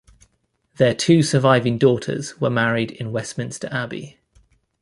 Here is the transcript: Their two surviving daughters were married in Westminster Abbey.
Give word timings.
Their 0.77 0.95
two 0.95 1.21
surviving 1.21 1.77
daughters 1.77 2.41
were 2.41 2.49
married 2.49 2.89
in 2.89 3.11
Westminster 3.11 3.67
Abbey. 3.71 4.17